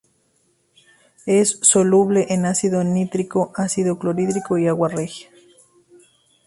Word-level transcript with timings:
Es 1.27 1.59
soluble 1.61 2.33
en 2.33 2.47
ácido 2.47 2.83
nítrico, 2.83 3.51
ácido 3.55 3.99
clorhídrico 3.99 4.57
y 4.57 4.65
agua 4.67 4.87
regia. 4.89 5.29